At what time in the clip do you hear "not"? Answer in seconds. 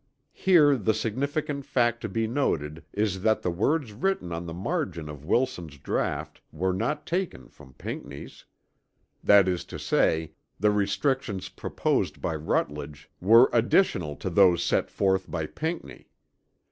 6.73-7.05